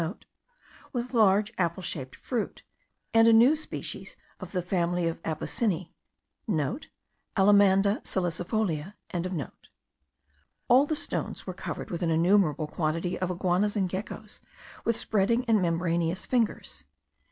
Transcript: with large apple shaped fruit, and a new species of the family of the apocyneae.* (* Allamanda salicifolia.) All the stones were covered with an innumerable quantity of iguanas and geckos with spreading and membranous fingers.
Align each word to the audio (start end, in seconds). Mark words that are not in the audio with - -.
with 0.91 1.13
large 1.13 1.53
apple 1.59 1.83
shaped 1.83 2.15
fruit, 2.15 2.63
and 3.13 3.27
a 3.27 3.31
new 3.31 3.55
species 3.55 4.17
of 4.39 4.51
the 4.51 4.63
family 4.63 5.07
of 5.07 5.21
the 5.21 5.29
apocyneae.* 5.29 5.91
(* 6.19 6.49
Allamanda 7.37 8.01
salicifolia.) 8.01 8.95
All 10.67 10.87
the 10.87 10.95
stones 10.95 11.45
were 11.45 11.53
covered 11.53 11.91
with 11.91 12.01
an 12.01 12.09
innumerable 12.09 12.65
quantity 12.65 13.19
of 13.19 13.29
iguanas 13.29 13.75
and 13.75 13.87
geckos 13.87 14.39
with 14.85 14.97
spreading 14.97 15.45
and 15.45 15.61
membranous 15.61 16.25
fingers. 16.25 16.83